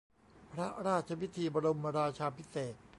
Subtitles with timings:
[0.51, 2.75] พระราชพิธีบรมราชาภิเษก